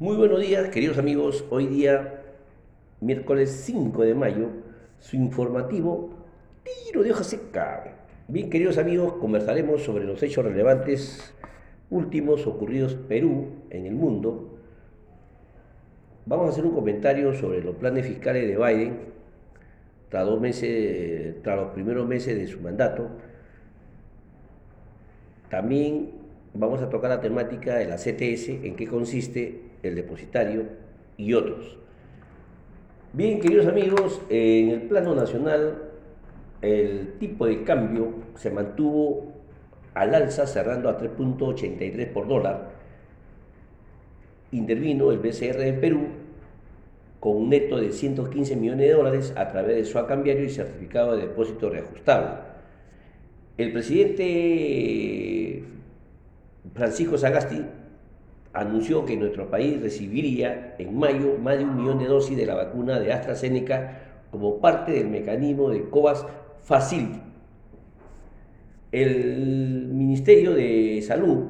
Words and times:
Muy 0.00 0.16
buenos 0.16 0.40
días, 0.40 0.68
queridos 0.68 0.96
amigos. 0.96 1.44
Hoy 1.50 1.66
día, 1.66 2.22
miércoles 3.00 3.50
5 3.64 4.04
de 4.04 4.14
mayo, 4.14 4.46
su 5.00 5.16
informativo 5.16 6.10
Tiro 6.62 7.02
de 7.02 7.10
hoja 7.10 7.24
seca. 7.24 7.96
Bien, 8.28 8.48
queridos 8.48 8.78
amigos, 8.78 9.14
conversaremos 9.14 9.82
sobre 9.82 10.04
los 10.04 10.22
hechos 10.22 10.44
relevantes 10.44 11.34
últimos 11.90 12.46
ocurridos 12.46 12.94
Perú, 12.94 13.48
en 13.70 13.86
el 13.86 13.96
mundo. 13.96 14.60
Vamos 16.26 16.46
a 16.46 16.50
hacer 16.50 16.64
un 16.64 16.76
comentario 16.76 17.34
sobre 17.34 17.60
los 17.60 17.74
planes 17.74 18.06
fiscales 18.06 18.46
de 18.46 18.56
Biden 18.56 18.98
tras, 20.10 20.24
dos 20.24 20.40
meses, 20.40 21.42
tras 21.42 21.56
los 21.56 21.72
primeros 21.72 22.06
meses 22.06 22.38
de 22.38 22.46
su 22.46 22.60
mandato. 22.60 23.08
También 25.50 26.27
vamos 26.54 26.82
a 26.82 26.88
tocar 26.88 27.10
la 27.10 27.20
temática 27.20 27.76
de 27.76 27.86
la 27.86 27.96
CTS, 27.96 28.64
en 28.64 28.76
qué 28.76 28.86
consiste 28.86 29.62
el 29.82 29.94
depositario 29.94 30.64
y 31.16 31.34
otros. 31.34 31.78
Bien, 33.12 33.40
queridos 33.40 33.66
amigos, 33.66 34.20
en 34.28 34.70
el 34.70 34.82
plano 34.82 35.14
nacional 35.14 35.88
el 36.60 37.14
tipo 37.18 37.46
de 37.46 37.62
cambio 37.62 38.12
se 38.34 38.50
mantuvo 38.50 39.32
al 39.94 40.14
alza 40.14 40.46
cerrando 40.46 40.88
a 40.88 40.98
3.83 40.98 42.12
por 42.12 42.28
dólar. 42.28 42.70
Intervino 44.52 45.10
el 45.12 45.18
BCR 45.18 45.58
de 45.58 45.72
Perú 45.74 46.08
con 47.20 47.36
un 47.36 47.48
neto 47.50 47.78
de 47.78 47.92
115 47.92 48.56
millones 48.56 48.86
de 48.88 48.92
dólares 48.92 49.32
a 49.36 49.48
través 49.48 49.76
de 49.76 49.84
su 49.84 50.04
cambiario 50.06 50.44
y 50.44 50.50
certificado 50.50 51.16
de 51.16 51.22
depósito 51.22 51.68
reajustable. 51.70 52.30
El 53.56 53.72
presidente 53.72 54.24
Francisco 56.74 57.18
Sagasti 57.18 57.64
anunció 58.52 59.04
que 59.04 59.16
nuestro 59.16 59.50
país 59.50 59.80
recibiría 59.80 60.74
en 60.78 60.98
mayo 60.98 61.38
más 61.38 61.58
de 61.58 61.64
un 61.64 61.76
millón 61.76 61.98
de 61.98 62.06
dosis 62.06 62.36
de 62.36 62.46
la 62.46 62.54
vacuna 62.54 62.98
de 62.98 63.12
AstraZeneca 63.12 64.24
como 64.30 64.60
parte 64.60 64.92
del 64.92 65.08
mecanismo 65.08 65.70
de 65.70 65.88
COVAX 65.88 66.24
Facility. 66.62 67.20
El 68.90 69.88
Ministerio 69.92 70.54
de 70.54 71.02
Salud 71.06 71.46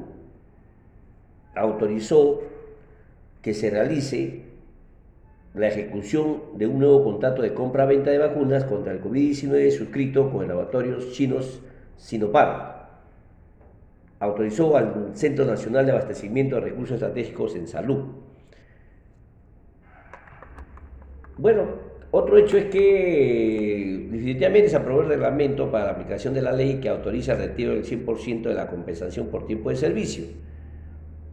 autorizó 1.55 2.41
que 3.41 3.53
se 3.53 3.69
realice 3.69 4.43
la 5.53 5.67
ejecución 5.67 6.41
de 6.55 6.67
un 6.67 6.79
nuevo 6.79 7.03
contrato 7.03 7.41
de 7.41 7.53
compra-venta 7.53 8.11
de 8.11 8.17
vacunas 8.17 8.65
contra 8.65 8.93
el 8.93 9.01
COVID-19 9.01 9.71
suscrito 9.71 10.31
con 10.31 10.43
el 10.43 10.49
laboratorio 10.49 10.99
chinos 11.11 11.61
Sinopharm 11.97 12.68
autorizó 14.19 14.75
al 14.75 15.11
Centro 15.13 15.45
Nacional 15.45 15.85
de 15.85 15.93
Abastecimiento 15.93 16.55
de 16.55 16.61
Recursos 16.61 16.95
Estratégicos 16.95 17.55
en 17.55 17.67
Salud. 17.67 18.05
Bueno, 21.37 21.63
otro 22.11 22.37
hecho 22.37 22.57
es 22.57 22.65
que 22.65 24.07
definitivamente 24.11 24.69
se 24.69 24.75
aprobó 24.75 25.01
el 25.01 25.07
reglamento 25.07 25.71
para 25.71 25.85
la 25.85 25.91
aplicación 25.91 26.33
de 26.33 26.41
la 26.41 26.51
ley 26.51 26.79
que 26.81 26.89
autoriza 26.89 27.33
el 27.33 27.39
retiro 27.39 27.71
del 27.71 27.85
100% 27.85 28.41
de 28.41 28.53
la 28.53 28.67
compensación 28.67 29.27
por 29.27 29.45
tiempo 29.45 29.69
de 29.69 29.77
servicio. 29.77 30.25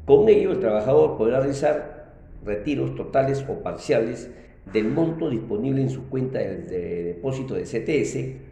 Con 0.05 0.28
ello, 0.28 0.53
el 0.53 0.61
trabajador 0.61 1.17
podrá 1.17 1.41
realizar 1.41 2.12
retiros 2.45 2.95
totales 2.95 3.45
o 3.48 3.62
parciales 3.62 4.31
del 4.73 4.89
monto 4.89 5.28
disponible 5.28 5.83
en 5.83 5.91
su 5.91 6.09
cuenta 6.09 6.39
de 6.39 7.05
depósito 7.05 7.55
de 7.55 7.62
CTS 7.62 8.45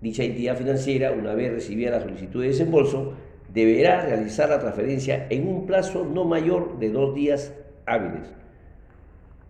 Dicha 0.00 0.22
entidad 0.22 0.56
financiera, 0.56 1.12
una 1.12 1.34
vez 1.34 1.52
recibida 1.52 1.90
la 1.90 2.00
solicitud 2.00 2.42
de 2.42 2.48
desembolso, 2.48 3.14
deberá 3.52 4.02
realizar 4.02 4.48
la 4.48 4.60
transferencia 4.60 5.26
en 5.30 5.48
un 5.48 5.66
plazo 5.66 6.04
no 6.04 6.24
mayor 6.24 6.78
de 6.78 6.90
dos 6.90 7.14
días 7.14 7.52
hábiles. 7.86 8.32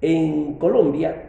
En 0.01 0.55
Colombia, 0.55 1.25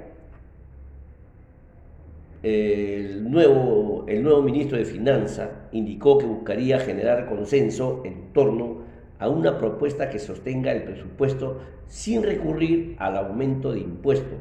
el 2.44 3.30
nuevo, 3.30 4.06
el 4.08 4.24
nuevo 4.24 4.42
ministro 4.42 4.78
de 4.78 4.86
Finanzas 4.86 5.50
indicó 5.74 6.18
que 6.18 6.26
buscaría 6.26 6.80
generar 6.80 7.28
consenso 7.28 8.02
en 8.06 8.32
torno 8.32 8.84
a 9.20 9.28
una 9.28 9.58
propuesta 9.58 10.10
que 10.10 10.20
sostenga 10.20 10.72
el 10.72 10.84
presupuesto 10.84 11.60
sin 11.88 12.24
recurrir 12.24 12.96
al 13.00 13.18
aumento 13.18 13.74
de 13.74 13.82
impuestos 13.82 14.40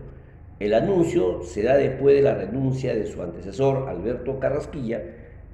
el 0.60 0.74
anuncio 0.74 1.42
se 1.42 1.62
da 1.62 1.76
después 1.76 2.16
de 2.16 2.22
la 2.22 2.34
renuncia 2.34 2.94
de 2.94 3.06
su 3.06 3.22
antecesor, 3.22 3.88
Alberto 3.88 4.40
Carrasquilla, 4.40 5.02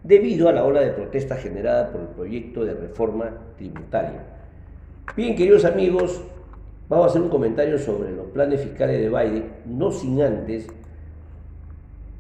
debido 0.03 0.49
a 0.49 0.53
la 0.53 0.65
ola 0.65 0.81
de 0.81 0.93
protesta 0.93 1.37
generada 1.37 1.91
por 1.91 2.01
el 2.01 2.09
proyecto 2.09 2.65
de 2.65 2.75
reforma 2.75 3.31
tributaria. 3.57 4.25
Bien, 5.17 5.37
queridos 5.37 5.65
amigos, 5.65 6.23
vamos 6.89 7.07
a 7.07 7.11
hacer 7.11 7.23
un 7.23 7.29
comentario 7.29 7.79
sobre 7.79 8.13
los 8.13 8.27
planes 8.29 8.63
fiscales 8.63 9.01
de 9.01 9.09
Biden, 9.09 9.53
no 9.67 9.93
sin 9.93 10.23
antes 10.23 10.67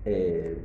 eh, 0.04 0.58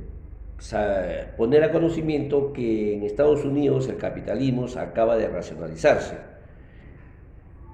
poner 1.38 1.64
a 1.64 1.72
conocimiento 1.72 2.52
que 2.52 2.94
en 2.94 3.02
Estados 3.02 3.44
Unidos 3.44 3.88
el 3.88 3.96
capitalismo 3.96 4.66
acaba 4.76 5.16
de 5.16 5.28
racionalizarse. 5.28 6.16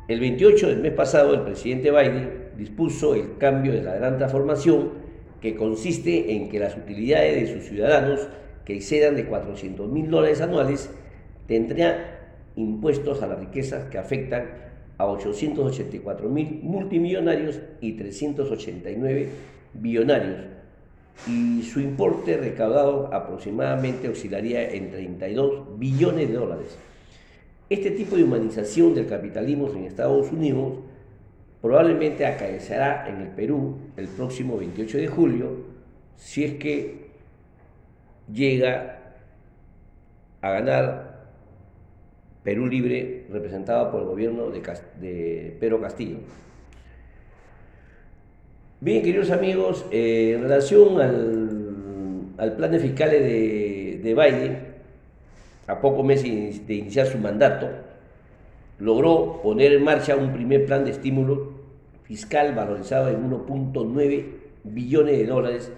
El 0.09 0.21
28 0.21 0.69
del 0.69 0.78
mes 0.78 0.93
pasado, 0.93 1.34
el 1.34 1.41
presidente 1.41 1.91
Biden 1.91 2.50
dispuso 2.56 3.17
el 3.17 3.39
cambio 3.39 3.72
de 3.72 3.83
la 3.83 3.97
gran 3.97 4.19
transformación 4.19 4.91
que 5.41 5.56
consiste 5.56 6.33
en 6.33 6.49
que 6.49 6.61
las 6.61 6.77
utilidades 6.77 7.34
de 7.34 7.53
sus 7.53 7.69
ciudadanos 7.69 8.28
que 8.65 8.75
excedan 8.77 9.16
de 9.16 9.27
400 9.27 9.91
mil 9.91 10.09
dólares 10.09 10.41
anuales 10.41 10.91
tendrán 11.49 11.97
impuestos 12.55 13.21
a 13.22 13.27
la 13.27 13.34
riqueza 13.34 13.91
que 13.91 13.99
afectan 13.99 14.47
a 14.97 15.06
884 15.06 16.28
mil 16.28 16.61
multimillonarios 16.62 17.61
y 17.81 17.93
389 17.93 19.28
billonarios 19.75 20.39
y 21.27 21.62
su 21.65 21.81
importe 21.81 22.37
recaudado 22.37 23.12
aproximadamente 23.12 24.09
oscilaría 24.09 24.71
en 24.71 24.91
32 24.91 25.78
billones 25.78 26.28
de 26.28 26.34
dólares. 26.34 26.78
Este 27.69 27.91
tipo 27.91 28.16
de 28.16 28.22
humanización 28.22 28.94
del 28.94 29.06
capitalismo 29.06 29.69
en 29.71 29.84
Estados 29.84 30.31
Unidos 30.31 30.78
probablemente 31.60 32.25
acaecerá 32.25 33.09
en 33.09 33.22
el 33.22 33.28
Perú 33.28 33.78
el 33.97 34.06
próximo 34.06 34.56
28 34.56 34.99
de 34.99 35.09
julio 35.09 35.65
si 36.15 36.44
es 36.44 36.54
que 36.54 37.06
llega 38.32 39.16
a 40.43 40.50
ganar 40.50 41.27
Perú 42.44 42.66
Libre 42.66 43.27
representado 43.31 43.91
por 43.91 44.03
el 44.03 44.06
gobierno 44.06 44.50
de, 44.50 45.56
Pedro 45.59 45.81
Castillo. 45.81 46.19
Bien, 48.81 49.03
queridos 49.03 49.33
amigos, 49.33 49.84
eh, 49.91 50.34
en 50.37 50.43
relación 50.43 51.00
al, 51.00 52.53
plan 52.56 52.71
de 52.71 52.78
fiscales 52.78 53.22
de, 53.22 54.00
de 54.04 54.15
Biden, 54.15 54.75
a 55.66 55.81
pocos 55.81 56.04
meses 56.04 56.66
de 56.66 56.75
iniciar 56.75 57.06
su 57.06 57.19
mandato, 57.19 57.69
logró 58.78 59.41
poner 59.43 59.72
en 59.72 59.84
marcha 59.84 60.16
un 60.16 60.32
primer 60.32 60.66
plan 60.66 60.84
de 60.84 60.93
estímulo 60.93 61.53
fiscal 62.04 62.54
valorizado 62.54 63.09
en 63.09 63.31
1.9 63.31 64.25
billones 64.65 65.19
de 65.19 65.27
dólares 65.27 65.72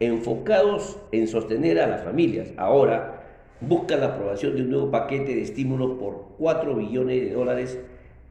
enfocados 0.00 0.98
en 1.12 1.28
sostener 1.28 1.80
a 1.80 1.86
las 1.86 2.04
familias. 2.04 2.52
Ahora 2.56 3.22
busca 3.60 3.96
la 3.96 4.06
aprobación 4.06 4.56
de 4.56 4.62
un 4.62 4.70
nuevo 4.70 4.90
paquete 4.90 5.34
de 5.34 5.42
estímulos 5.42 5.98
por 5.98 6.26
4 6.38 6.74
billones 6.74 7.22
de 7.22 7.32
dólares, 7.32 7.78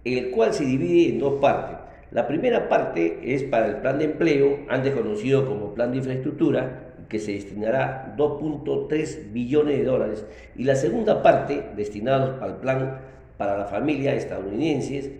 el 0.03 0.31
cual 0.31 0.53
se 0.53 0.65
divide 0.65 1.09
en 1.09 1.19
dos 1.19 1.39
partes. 1.41 1.77
La 2.11 2.27
primera 2.27 2.67
parte 2.67 3.19
es 3.23 3.43
para 3.43 3.67
el 3.67 3.77
plan 3.77 3.97
de 3.99 4.05
empleo, 4.05 4.59
antes 4.67 4.93
conocido 4.93 5.45
como 5.45 5.73
plan 5.73 5.91
de 5.91 5.97
infraestructura, 5.99 6.90
que 7.11 7.19
se 7.19 7.33
destinará 7.33 8.15
2.3 8.17 9.33
billones 9.33 9.77
de 9.77 9.83
dólares, 9.83 10.25
y 10.55 10.63
la 10.63 10.75
segunda 10.75 11.21
parte, 11.21 11.61
destinada 11.75 12.39
al 12.41 12.61
plan 12.61 12.99
para 13.37 13.57
la 13.57 13.65
familia 13.65 14.15
estadounidenses, 14.15 15.11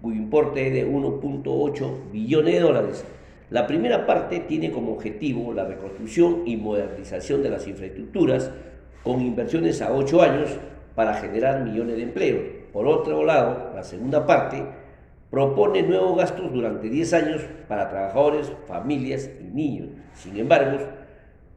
cuyo 0.00 0.16
importe 0.16 0.66
es 0.66 0.72
de 0.72 0.90
1.8 0.90 2.10
billones 2.10 2.54
de 2.54 2.60
dólares. 2.60 3.04
La 3.50 3.66
primera 3.66 4.06
parte 4.06 4.40
tiene 4.40 4.70
como 4.70 4.94
objetivo 4.94 5.52
la 5.52 5.66
reconstrucción 5.66 6.44
y 6.46 6.56
modernización 6.56 7.42
de 7.42 7.50
las 7.50 7.68
infraestructuras 7.68 8.50
con 9.02 9.20
inversiones 9.20 9.82
a 9.82 9.92
8 9.92 10.22
años 10.22 10.48
para 10.94 11.12
generar 11.12 11.62
millones 11.62 11.96
de 11.96 12.04
empleos. 12.04 12.42
Por 12.72 12.86
otro 12.86 13.22
lado, 13.22 13.72
la 13.74 13.84
segunda 13.84 14.26
parte 14.26 14.62
propone 15.34 15.82
nuevos 15.82 16.16
gastos 16.16 16.52
durante 16.52 16.88
10 16.88 17.12
años 17.12 17.42
para 17.66 17.88
trabajadores, 17.88 18.52
familias 18.68 19.28
y 19.40 19.52
niños. 19.52 19.88
Sin 20.12 20.36
embargo, 20.36 20.78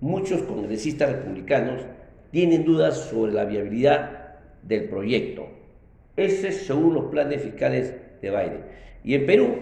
muchos 0.02 0.42
congresistas 0.42 1.12
republicanos 1.12 1.84
tienen 2.32 2.66
dudas 2.66 2.98
sobre 2.98 3.34
la 3.34 3.46
viabilidad 3.46 4.40
del 4.64 4.86
proyecto. 4.86 5.46
Esos 6.16 6.56
son 6.56 6.92
los 6.92 7.06
planes 7.12 7.44
fiscales 7.44 7.94
de 8.20 8.32
Biden. 8.32 8.64
Y 9.04 9.14
en 9.14 9.28
Perú, 9.28 9.56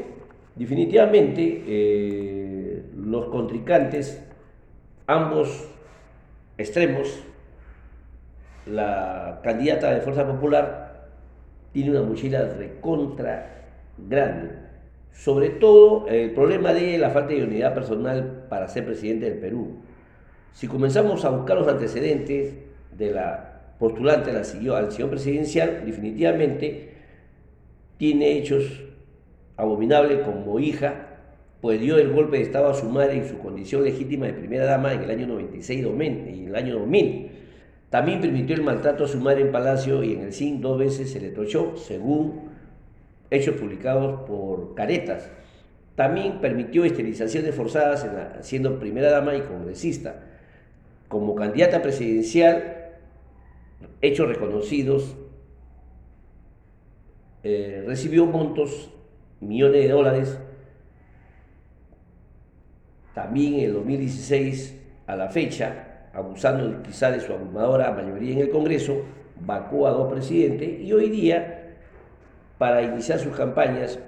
definitivamente, 0.56 1.64
eh, 1.68 2.84
los 2.96 3.26
contrincantes, 3.26 4.24
ambos 5.08 5.68
extremos, 6.58 7.22
la 8.66 9.42
candidata 9.44 9.94
de 9.94 10.00
Fuerza 10.00 10.26
Popular 10.26 11.10
tiene 11.74 11.92
una 11.92 12.04
mochila 12.04 12.46
recontra 12.58 13.52
grande. 13.98 14.52
Sobre 15.12 15.50
todo 15.50 16.08
el 16.08 16.32
problema 16.32 16.74
de 16.74 16.98
la 16.98 17.10
falta 17.10 17.34
de 17.34 17.44
unidad 17.44 17.74
personal 17.74 18.46
para 18.50 18.68
ser 18.68 18.86
presidente 18.86 19.30
del 19.30 19.40
Perú. 19.40 19.78
Si 20.54 20.68
comenzamos 20.68 21.24
a 21.26 21.30
buscar 21.30 21.58
los 21.58 21.68
antecedentes 21.68 22.54
de 22.98 23.12
la 23.12 23.56
postulante 23.80 24.32
la 24.32 24.44
siguió 24.44 24.76
al 24.76 24.92
señor 24.92 25.10
presidencial, 25.10 25.84
definitivamente 25.86 26.94
tiene 27.98 28.38
hechos 28.38 28.84
abominables 29.58 30.20
como 30.20 30.60
hija, 30.60 31.08
pues 31.62 31.80
dio 31.80 31.98
el 31.98 32.12
golpe 32.12 32.38
de 32.38 32.44
Estado 32.44 32.70
a 32.70 32.74
su 32.74 32.90
madre 32.90 33.18
en 33.18 33.28
su 33.28 33.40
condición 33.40 33.84
legítima 33.84 34.28
de 34.28 34.34
primera 34.34 34.66
dama 34.66 34.94
en 34.94 35.04
el 35.04 35.10
año 35.10 35.28
96 35.28 35.82
y 35.82 35.84
en 35.84 36.48
el 36.48 36.56
año 36.56 36.80
2000. 36.80 37.32
También 37.90 38.22
permitió 38.22 38.56
el 38.56 38.62
maltrato 38.62 39.06
a 39.06 39.08
su 39.08 39.20
madre 39.20 39.42
en 39.42 39.52
Palacio 39.52 40.04
y 40.04 40.14
en 40.14 40.22
el 40.22 40.34
CIN 40.34 40.62
dos 40.62 40.78
veces 40.78 41.12
se 41.12 41.20
le 41.20 41.30
tochó, 41.30 41.78
según 41.78 42.55
hechos 43.30 43.56
publicados 43.56 44.22
por 44.22 44.76
Caretas. 44.76 45.30
También 45.96 46.42
permitió 46.42 46.84
esterilizaciones 46.84 47.56
forzadas 47.56 48.06
siendo 48.42 48.80
primera 48.80 49.12
dama 49.12 49.36
y 49.36 49.42
congresista. 49.42 50.24
Como 51.08 51.36
candidata 51.36 51.82
presidencial, 51.82 52.96
hechos 54.02 54.28
reconocidos, 54.28 55.16
eh, 57.44 57.84
recibió 57.86 58.26
montos, 58.26 58.92
millones 59.40 59.84
de 59.84 59.90
dólares. 59.90 60.38
También 63.14 63.54
en 63.56 63.60
el 63.62 63.74
2016, 63.74 64.82
a 65.08 65.16
la 65.16 65.30
fecha, 65.30 66.10
abusando 66.14 66.82
quizá 66.82 67.12
de 67.12 67.22
su 67.22 67.32
abrumadora 67.32 67.92
mayoría 67.92 68.34
en 68.34 68.40
el 68.40 68.50
Congreso, 68.50 69.04
vacó 69.40 69.88
a 69.88 69.92
dos 69.92 70.12
presidentes 70.12 70.82
y 70.82 70.92
hoy 70.92 71.10
día 71.10 71.65
para 72.58 72.82
iniciar 72.82 73.20
sus 73.20 73.36
campañas 73.36 74.00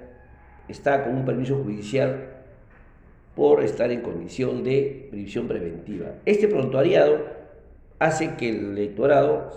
está 0.68 1.04
con 1.04 1.14
un 1.14 1.24
permiso 1.24 1.56
judicial 1.62 2.34
por 3.34 3.62
estar 3.62 3.90
en 3.90 4.00
condición 4.00 4.64
de 4.64 5.08
prisión 5.10 5.46
preventiva. 5.46 6.14
Este 6.24 6.48
prontuariado 6.48 7.24
hace 7.98 8.34
que 8.36 8.50
el 8.50 8.72
electorado 8.72 9.50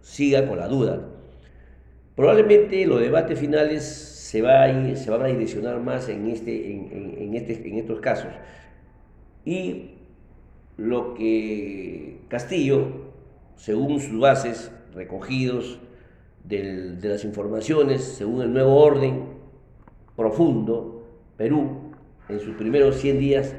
siga 0.00 0.46
con 0.46 0.58
la 0.58 0.68
duda. 0.68 1.00
Probablemente 2.14 2.84
los 2.86 3.00
debates 3.00 3.38
finales 3.38 3.84
se, 3.84 4.42
va 4.42 4.64
a 4.64 4.96
se 4.96 5.10
van 5.10 5.22
a 5.22 5.26
direccionar 5.26 5.80
más 5.80 6.08
en, 6.08 6.28
este, 6.28 6.72
en, 6.72 7.34
este, 7.34 7.68
en 7.68 7.78
estos 7.78 8.00
casos. 8.00 8.30
Y 9.44 9.94
lo 10.76 11.14
que 11.14 12.20
Castillo, 12.28 12.88
según 13.56 14.00
sus 14.00 14.18
bases 14.18 14.70
recogidos 14.94 15.80
de 16.48 17.08
las 17.08 17.24
informaciones 17.24 18.02
según 18.02 18.42
el 18.42 18.52
nuevo 18.52 18.76
orden 18.76 19.24
profundo, 20.16 21.04
Perú, 21.36 21.92
en 22.28 22.40
sus 22.40 22.56
primeros 22.56 22.96
100 22.96 23.18
días, 23.18 23.54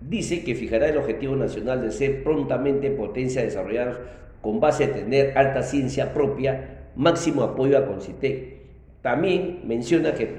dice 0.00 0.44
que 0.44 0.54
fijará 0.54 0.88
el 0.88 0.98
objetivo 0.98 1.34
nacional 1.34 1.82
de 1.82 1.90
ser 1.90 2.22
prontamente 2.22 2.90
potencia 2.90 3.42
desarrollada 3.42 3.98
con 4.40 4.60
base 4.60 4.84
a 4.84 4.92
tener 4.92 5.36
alta 5.38 5.62
ciencia 5.62 6.12
propia, 6.12 6.88
máximo 6.94 7.42
apoyo 7.42 7.78
a 7.78 7.86
Concitec. 7.86 8.52
También 9.00 9.60
menciona 9.64 10.14
que 10.14 10.30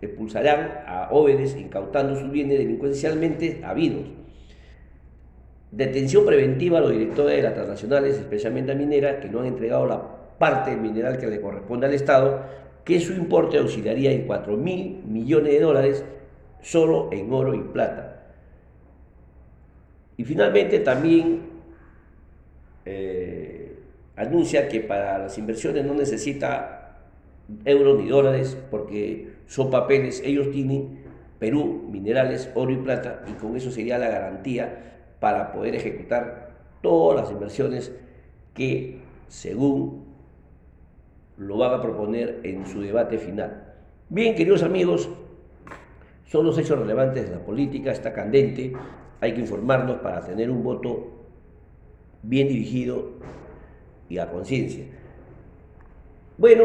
expulsarán 0.00 0.82
a 0.86 1.08
Óvedes 1.10 1.56
incautando 1.56 2.14
sus 2.16 2.30
bienes 2.30 2.58
delincuencialmente 2.58 3.62
habidos. 3.64 4.02
Detención 5.70 6.26
preventiva 6.26 6.78
a 6.78 6.82
los 6.82 6.92
directores 6.92 7.36
de 7.36 7.42
las 7.42 7.54
transnacionales, 7.54 8.18
especialmente 8.18 8.72
a 8.72 8.74
Minera, 8.74 9.20
que 9.20 9.28
no 9.28 9.40
han 9.40 9.46
entregado 9.46 9.86
la 9.86 10.21
parte 10.42 10.74
mineral 10.74 11.18
que 11.18 11.28
le 11.28 11.40
corresponde 11.40 11.86
al 11.86 11.94
Estado, 11.94 12.42
que 12.84 12.98
su 12.98 13.12
importe 13.12 13.58
auxiliaría 13.58 14.10
en 14.10 14.26
4 14.26 14.56
mil 14.56 15.00
millones 15.06 15.52
de 15.52 15.60
dólares 15.60 16.04
solo 16.60 17.10
en 17.12 17.32
oro 17.32 17.54
y 17.54 17.60
plata. 17.60 18.24
Y 20.16 20.24
finalmente 20.24 20.80
también 20.80 21.42
eh, 22.84 23.78
anuncia 24.16 24.66
que 24.66 24.80
para 24.80 25.16
las 25.18 25.38
inversiones 25.38 25.84
no 25.84 25.94
necesita 25.94 26.98
euros 27.64 28.02
ni 28.02 28.08
dólares 28.08 28.58
porque 28.68 29.34
son 29.46 29.70
papeles, 29.70 30.20
ellos 30.24 30.50
tienen 30.50 31.04
Perú, 31.38 31.88
minerales, 31.88 32.50
oro 32.56 32.72
y 32.72 32.78
plata, 32.78 33.22
y 33.30 33.34
con 33.34 33.56
eso 33.56 33.70
sería 33.70 33.96
la 33.96 34.08
garantía 34.08 34.98
para 35.20 35.52
poder 35.52 35.76
ejecutar 35.76 36.50
todas 36.82 37.20
las 37.20 37.30
inversiones 37.30 37.92
que, 38.54 38.98
según 39.28 40.11
lo 41.38 41.56
van 41.56 41.74
a 41.74 41.82
proponer 41.82 42.40
en 42.42 42.66
su 42.66 42.80
debate 42.80 43.18
final. 43.18 43.74
Bien, 44.08 44.34
queridos 44.34 44.62
amigos, 44.62 45.08
son 46.26 46.46
los 46.46 46.56
hechos 46.58 46.78
relevantes 46.78 47.28
de 47.28 47.36
la 47.36 47.44
política, 47.44 47.90
está 47.90 48.12
candente, 48.12 48.72
hay 49.20 49.34
que 49.34 49.40
informarnos 49.40 49.98
para 49.98 50.20
tener 50.20 50.50
un 50.50 50.62
voto 50.62 51.26
bien 52.22 52.48
dirigido 52.48 53.10
y 54.08 54.18
a 54.18 54.30
conciencia. 54.30 54.84
Bueno, 56.38 56.64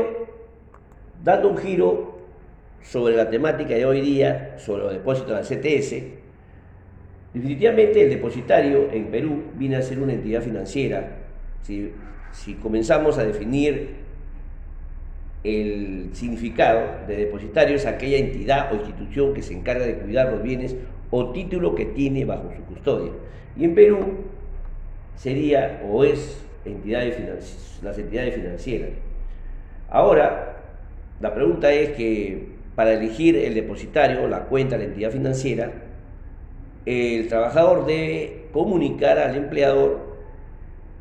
dando 1.23 1.49
un 1.49 1.57
giro 1.57 2.17
sobre 2.81 3.15
la 3.15 3.29
temática 3.29 3.75
de 3.75 3.85
hoy 3.85 4.01
día, 4.01 4.55
sobre 4.57 4.83
los 4.83 4.93
depósitos 4.93 5.29
de 5.29 5.35
la 5.35 5.41
CTS, 5.41 6.03
definitivamente 7.33 8.03
el 8.03 8.09
depositario 8.09 8.91
en 8.91 9.11
Perú 9.11 9.43
viene 9.55 9.75
a 9.75 9.81
ser 9.81 9.99
una 9.99 10.13
entidad 10.13 10.41
financiera. 10.41 11.17
Si, 11.61 11.93
si 12.31 12.55
comenzamos 12.55 13.17
a 13.17 13.25
definir 13.25 14.06
el 15.47 16.09
significado 16.13 17.07
de 17.07 17.15
depositario 17.15 17.75
es 17.75 17.85
aquella 17.85 18.17
entidad 18.17 18.71
o 18.71 18.75
institución 18.75 19.33
que 19.33 19.41
se 19.41 19.53
encarga 19.53 19.85
de 19.85 19.95
cuidar 19.95 20.31
los 20.31 20.43
bienes 20.43 20.75
o 21.09 21.31
título 21.31 21.73
que 21.73 21.85
tiene 21.85 22.25
bajo 22.25 22.51
su 22.55 22.63
custodia. 22.63 23.11
Y 23.55 23.63
en 23.63 23.73
Perú 23.73 23.97
sería 25.15 25.81
o 25.89 26.03
es 26.03 26.43
entidades 26.65 27.79
las 27.81 27.97
entidades 27.97 28.35
financieras. 28.35 28.89
Ahora, 29.89 30.57
la 31.21 31.33
pregunta 31.33 31.71
es 31.71 31.91
que 31.91 32.47
para 32.75 32.93
elegir 32.93 33.35
el 33.37 33.53
depositario, 33.53 34.27
la 34.27 34.41
cuenta, 34.41 34.77
la 34.77 34.83
entidad 34.83 35.11
financiera, 35.11 35.71
el 36.85 37.27
trabajador 37.27 37.85
debe 37.85 38.47
comunicar 38.51 39.17
al 39.17 39.35
empleador 39.35 40.06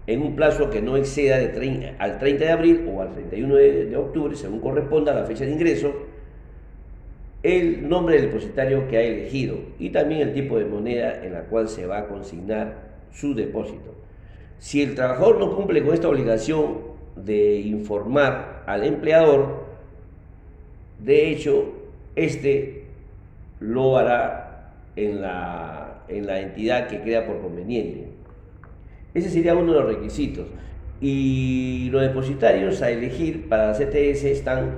en 0.07 0.23
un 0.23 0.37
plazo 0.37 0.71
que 0.71 0.81
no 0.81 0.97
exceda 0.97 1.39
de 1.39 1.95
al 1.99 2.19
30 2.19 2.45
de 2.45 2.51
abril 2.51 2.91
o 2.93 3.03
al 3.03 3.13
31 3.13 3.55
de, 3.57 3.97
octubre, 3.97 4.37
según 4.37 4.61
corresponda 4.61 5.13
a 5.13 5.17
la 5.17 5.25
fecha 5.25 5.45
de 5.45 5.51
ingreso, 5.51 5.93
el 7.43 7.89
nombre 7.89 8.17
del 8.17 8.27
depositario 8.27 8.89
que 8.89 8.97
ha 8.97 9.03
elegido 9.03 9.57
y 9.79 9.91
también 9.91 10.21
el 10.21 10.33
tipo 10.33 10.59
de 10.59 10.65
moneda 10.65 11.25
en 11.25 11.33
la 11.33 11.43
cual 11.43 11.69
se 11.69 11.87
va 11.87 11.99
a 11.99 12.09
consignar 12.09 12.75
su 13.13 13.35
depósito. 13.35 13.95
Si 14.59 14.83
el 14.83 14.95
trabajador 14.95 15.39
no 15.39 15.55
cumple 15.55 15.83
con 15.85 15.95
esta 15.95 16.09
obligación 16.09 16.79
de 17.17 17.61
informar 17.61 18.63
al 18.67 18.85
empleador, 18.85 19.67
de 20.99 21.31
hecho, 21.31 21.73
este 22.15 22.85
lo 23.61 23.97
hará 23.97 24.73
en 24.97 25.21
la, 25.21 26.05
en 26.09 26.27
la 26.27 26.41
entidad 26.41 26.89
que 26.89 27.01
crea 27.01 27.27
por 27.27 27.41
conveniente. 27.41 28.06
Ese 29.17 29.31
sería 29.31 29.55
uno 29.55 29.73
de 29.73 29.81
los 29.81 29.89
requisitos. 29.89 30.45
Y 31.01 31.89
los 31.91 32.03
depositarios 32.03 32.83
a 32.83 32.91
elegir 32.91 33.49
para 33.49 33.69
la 33.69 33.73
CTS 33.73 34.25
están 34.25 34.73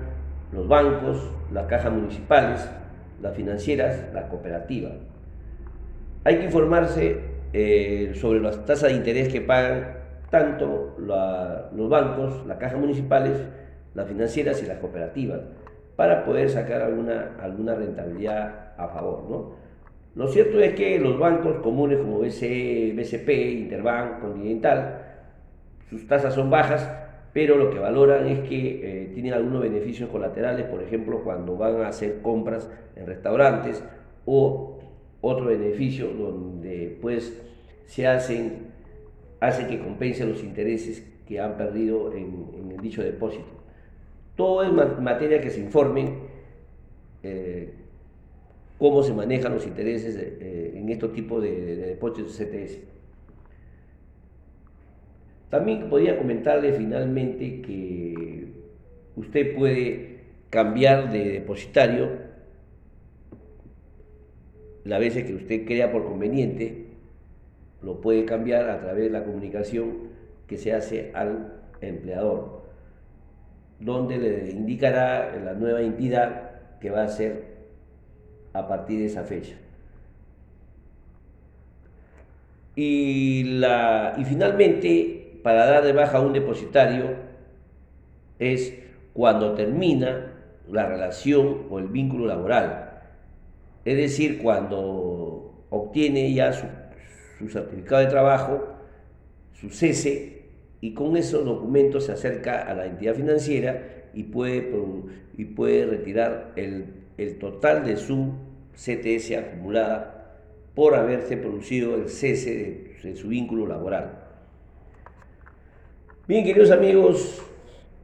los 0.53 0.69
bancos, 0.69 1.29
las 1.53 1.67
cajas 1.67 1.93
municipales, 1.93 2.71
las 3.21 3.35
financieras, 3.35 4.05
las 4.15 4.27
cooperativas. 4.27 4.93
Hay 6.23 6.39
que 6.39 6.45
informarse 6.45 7.19
eh, 7.53 8.13
sobre 8.15 8.39
las 8.39 8.65
tasas 8.65 8.91
de 8.91 8.97
interés 8.97 9.29
que 9.29 9.41
pagan 9.41 9.97
tanto 10.31 10.95
los 10.99 11.89
bancos, 11.89 12.47
las 12.47 12.59
cajas 12.59 12.79
municipales, 12.79 13.39
las 13.95 14.07
financieras 14.07 14.63
y 14.63 14.67
las 14.67 14.79
cooperativas 14.79 15.41
para 15.97 16.25
poder 16.25 16.49
sacar 16.49 16.83
alguna, 16.83 17.33
alguna 17.43 17.75
rentabilidad 17.75 18.73
a 18.77 18.87
favor. 18.87 19.25
¿no? 19.29 19.53
Lo 20.15 20.29
cierto 20.29 20.61
es 20.61 20.75
que 20.75 20.99
los 20.99 21.19
bancos 21.19 21.59
comunes 21.63 21.99
como 21.99 22.19
BCE, 22.19 22.93
BCP, 22.97 23.29
Interbank, 23.29 24.21
Continental, 24.21 25.05
sus 25.89 26.07
tasas 26.07 26.35
son 26.35 26.51
bajas, 26.51 26.91
pero 27.33 27.57
lo 27.57 27.71
que 27.71 27.79
valoran 27.79 28.27
es 28.27 28.41
que 28.41 29.03
eh, 29.05 29.11
tienen 29.15 29.33
algunos 29.33 29.63
beneficios 29.63 30.11
colaterales, 30.11 30.67
por 30.67 30.83
ejemplo, 30.83 31.23
cuando 31.23 31.57
van 31.57 31.83
a 31.83 31.89
hacer 31.89 32.21
compras 32.21 32.69
en 32.97 33.07
restaurantes 33.07 33.83
o 34.27 34.79
otro 35.21 35.47
beneficio 35.47 36.09
donde 36.09 36.99
pues 37.01 37.41
se 37.87 38.07
hacen, 38.07 38.69
hace 39.41 39.67
que 39.67 39.79
compensen 39.79 40.31
los 40.31 40.43
intereses 40.43 41.07
que 41.27 41.41
han 41.41 41.57
perdido 41.57 42.13
en, 42.13 42.77
dicho 42.81 43.03
depósito. 43.03 43.47
Todo 44.37 44.63
es 44.63 45.01
materia 45.01 45.41
que 45.41 45.51
se 45.51 45.61
informen. 45.61 46.21
Eh, 47.23 47.75
cómo 48.79 49.03
se 49.03 49.13
manejan 49.13 49.55
los 49.55 49.67
intereses 49.67 50.17
eh, 50.17 50.73
en 50.77 50.89
estos 50.89 51.13
tipos 51.13 51.43
de, 51.43 51.77
depósitos 51.77 52.37
CTS. 52.37 52.79
También 55.51 55.89
podría 55.89 56.19
comentarle 56.19 56.73
finalmente 56.73 57.61
que 57.63 58.49
usted 59.17 59.57
puede 59.57 60.19
cambiar 60.51 61.11
de 61.11 61.25
depositario 61.31 62.29
la 64.85 64.99
veces 64.99 65.25
que 65.25 65.35
usted 65.35 65.67
crea 65.67 65.93
por 65.93 66.05
conveniente, 66.05 66.87
lo 67.83 68.01
puede 68.01 68.25
cambiar 68.25 68.71
a 68.71 68.81
través 68.81 69.05
de 69.05 69.11
la 69.11 69.25
comunicación 69.25 70.09
que 70.47 70.57
se 70.57 70.73
hace 70.73 71.11
al 71.15 71.61
empleador, 71.81 72.63
donde 73.81 74.17
le 74.17 74.51
indicará 74.51 75.37
la 75.45 75.53
nueva 75.53 75.83
entidad 75.83 76.79
que 76.81 76.91
va 76.91 77.03
a 77.03 77.09
ser 77.09 77.58
a 78.53 78.67
partir 78.67 79.01
de 79.01 79.07
esa 79.07 79.25
fecha. 79.25 79.57
Y, 82.77 83.45
la, 83.45 84.15
y 84.19 84.25
finalmente, 84.25 85.41
para 85.43 85.67
dar 85.67 85.85
de 85.85 85.93
baja 85.93 86.19
a 86.19 86.21
un 86.21 86.33
depositario, 86.33 87.17
es 88.39 88.75
cuando 89.13 89.55
termina 89.55 90.35
la 90.71 90.87
relación 90.87 91.67
o 91.71 91.79
el 91.79 91.89
vínculo 91.89 92.27
laboral. 92.27 93.03
Es 93.85 93.97
decir, 93.97 94.39
cuando 94.39 95.65
obtiene 95.71 96.33
ya 96.33 96.53
su, 96.53 96.67
su 97.39 97.49
certificado 97.49 98.01
de 98.01 98.07
trabajo, 98.07 98.69
su 99.55 99.71
cese, 99.71 100.39
y 100.81 100.95
con 100.95 101.17
esos 101.17 101.45
documentos 101.45 102.05
se 102.07 102.13
acerca 102.13 102.63
a 102.63 102.75
la 102.75 102.87
entidad 102.87 103.15
financiera 103.15 104.07
y 104.15 104.25
puede, 104.25 104.71
y 105.37 105.45
puede 105.47 105.87
retirar 105.87 106.53
el, 106.57 106.98
el 107.19 107.39
total 107.39 107.85
de 107.85 107.97
su 107.97 108.33
CTS 108.75 109.37
acumulada 109.37 110.37
por 110.75 110.95
haberse 110.95 111.37
producido 111.37 111.97
el 111.97 112.09
cese 112.09 112.95
de, 113.03 113.17
su 113.17 113.29
vínculo 113.29 113.67
laboral. 113.67 114.25
Bien, 116.29 116.45
queridos 116.45 116.71
amigos, 116.71 117.43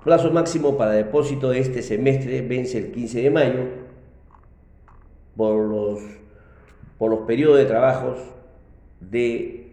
plazo 0.02 0.30
máximo 0.32 0.76
para 0.76 0.92
depósito 0.92 1.50
de 1.50 1.60
este 1.60 1.82
semestre 1.82 2.42
vence 2.42 2.78
el 2.78 2.90
15 2.90 3.22
de 3.22 3.30
mayo 3.30 3.64
por 5.36 5.64
los, 5.64 6.00
por 6.98 7.10
los 7.10 7.20
periodos 7.20 7.58
de 7.58 7.66
trabajos 7.66 8.18
de 9.00 9.72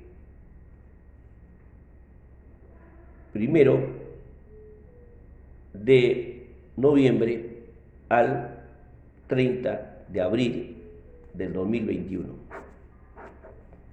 primero 3.33 3.79
de 5.74 6.48
noviembre 6.75 7.63
al 8.10 8.61
30 9.31 10.07
de 10.09 10.19
abril 10.19 10.75
del 11.33 11.53
2021 11.53 12.33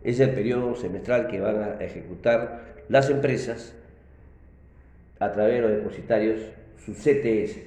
es 0.03 0.19
el 0.19 0.31
periodo 0.31 0.75
semestral 0.75 1.29
que 1.29 1.39
van 1.39 1.63
a 1.63 1.85
ejecutar 1.85 2.75
las 2.89 3.09
empresas 3.09 3.73
a 5.21 5.31
través 5.31 5.55
de 5.55 5.61
los 5.61 5.71
depositarios, 5.71 6.41
sus 6.85 6.97
CTS. 6.97 7.61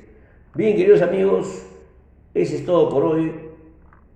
Bien, 0.53 0.75
queridos 0.75 1.01
amigos, 1.01 1.65
eso 2.33 2.55
es 2.55 2.65
todo 2.65 2.89
por 2.89 3.05
hoy. 3.05 3.31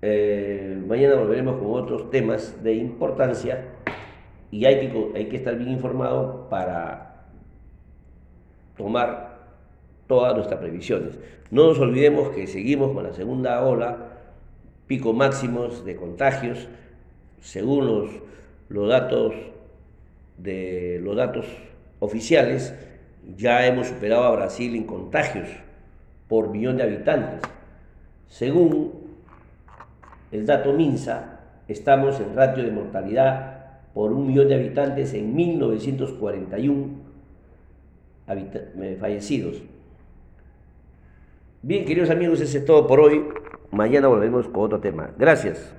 Eh, 0.01 0.77
mañana 0.85 1.15
volveremos 1.15 1.57
con 1.57 1.81
otros 1.81 2.12
temas 2.12 2.62
de 2.62 2.74
importancia 2.74 3.63
y 4.51 4.65
hay 4.65 4.89
que, 4.89 5.12
hay 5.15 5.29
que 5.29 5.38
estar 5.38 5.57
bien 5.57 5.69
informado 5.71 6.50
para 6.50 7.25
tomar 8.75 9.35
todas 10.07 10.35
nuestras 10.35 10.59
previsiones. 10.59 11.17
No 11.51 11.67
nos 11.67 11.79
olvidemos 11.79 12.29
que 12.29 12.47
seguimos 12.47 12.93
con 12.93 13.03
la 13.03 13.13
segunda 13.13 13.63
ola, 13.63 13.97
pico 14.88 15.13
máximos 15.13 15.85
de 15.85 15.95
contagios 15.95 16.67
según 17.45 17.85
los, 17.85 18.09
los 18.69 18.89
datos 18.89 19.33
de 20.38 21.00
los 21.03 21.15
datos 21.15 21.45
oficiales, 22.00 22.74
ya 23.38 23.65
hemos 23.65 23.88
superado 23.88 24.24
a 24.24 24.31
Brasil 24.35 24.75
en 24.75 24.83
contagios 24.83 25.47
por 26.27 26.50
millón 26.50 26.77
de 26.77 26.83
habitantes. 26.83 27.41
Según 28.27 28.93
el 30.31 30.45
dato 30.45 30.74
MINSA, 30.74 31.39
estamos 31.67 32.19
en 32.19 32.35
ratio 32.35 32.63
de 32.63 32.71
mortalidad 32.71 33.55
por 33.93 34.12
un 34.12 34.27
millón 34.27 34.50
de 34.50 34.55
habitantes 34.55 35.13
en 35.13 35.35
1941 35.35 36.88
eh, 38.27 38.97
fallecidos. 39.00 39.62
Bien, 41.67 41.84
queridos 41.84 42.12
amigos, 42.12 42.41
ese 42.41 42.60
es 42.60 42.65
todo 42.65 42.86
por 42.86 43.00
hoy. 43.00 43.25
Mañana 43.72 44.07
volvemos 44.07 44.48
con 44.48 44.65
otro 44.65 44.79
tema. 44.81 45.15
Gracias. 45.17 45.74